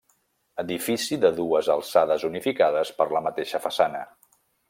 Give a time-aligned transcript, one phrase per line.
[0.61, 4.03] Edifici de dues alçades unificades per la mateixa façana.